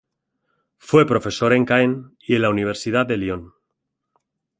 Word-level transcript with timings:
Fue 0.79 1.05
profesor 1.05 1.53
en 1.53 1.63
Caen 1.63 2.15
y 2.19 2.33
en 2.35 2.41
la 2.41 2.49
universidad 2.49 3.05
de 3.05 3.17
Lyon. 3.17 3.51